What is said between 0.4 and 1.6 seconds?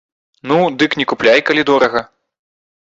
Ну, дык не купляй,